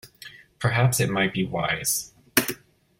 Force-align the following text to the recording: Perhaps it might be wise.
Perhaps 0.57 0.99
it 0.99 1.11
might 1.11 1.31
be 1.31 1.45
wise. 1.45 2.11